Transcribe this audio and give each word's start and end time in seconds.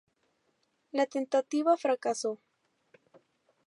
La 0.93 1.05
tentativa 1.05 1.77
fracasó. 1.77 2.39